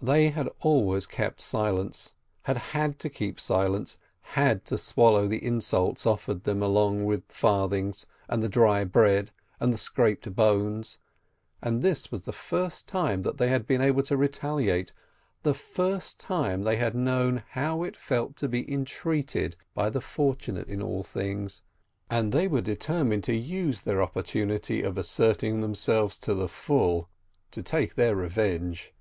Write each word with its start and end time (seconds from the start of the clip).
They 0.00 0.30
had 0.30 0.48
always 0.62 1.04
kept 1.04 1.38
silence, 1.42 2.14
had 2.44 2.56
had 2.72 2.98
to 3.00 3.10
keep 3.10 3.38
silence, 3.38 3.98
had 4.32 4.64
to 4.64 4.78
swallow 4.78 5.28
the 5.28 5.44
insults 5.44 6.06
offered 6.06 6.44
them 6.44 6.62
along 6.62 7.04
with 7.04 7.28
the 7.28 7.34
farthings, 7.34 8.06
and 8.26 8.42
the 8.42 8.48
dry 8.48 8.84
bread, 8.84 9.32
and 9.60 9.74
the 9.74 9.76
scraped 9.76 10.34
bones, 10.34 10.96
and 11.62 11.82
this 11.82 12.10
was 12.10 12.22
the 12.22 12.32
first 12.32 12.88
time 12.88 13.20
they 13.20 13.48
had 13.48 13.66
been 13.66 13.82
able 13.82 14.02
to 14.04 14.16
retaliate, 14.16 14.94
the 15.42 15.52
first 15.52 16.18
time 16.18 16.62
they 16.62 16.76
had 16.78 16.94
known 16.94 17.42
how 17.50 17.82
it 17.82 17.98
felt 17.98 18.34
to 18.36 18.48
be 18.48 18.72
entreated 18.72 19.56
by 19.74 19.90
the 19.90 20.00
fortunate 20.00 20.68
in 20.70 20.80
all 20.80 21.02
things, 21.02 21.60
and 22.08 22.32
they 22.32 22.48
were 22.48 22.62
determined 22.62 23.24
to 23.24 23.36
use 23.36 23.82
their 23.82 24.02
opportunity 24.02 24.80
of 24.82 24.96
asserting 24.96 25.60
themselves 25.60 26.18
to 26.18 26.32
the 26.32 26.48
full, 26.48 27.10
to 27.50 27.62
take 27.62 27.94
their 27.94 28.16
revenge. 28.16 28.94